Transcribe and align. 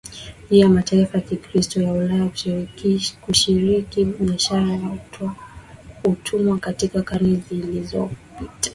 juu 0.51 0.55
ya 0.57 0.69
mataifa 0.69 1.17
ya 1.17 1.23
Kikristo 1.23 1.81
ya 1.81 1.93
Ulaya 1.93 2.31
kushiriki 3.21 4.05
biashara 4.05 4.71
ya 4.73 4.97
utumwa 6.03 6.57
katika 6.59 7.01
karne 7.01 7.43
zilizopita 7.49 8.69